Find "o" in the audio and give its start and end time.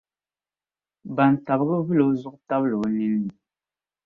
2.09-2.11, 2.83-2.87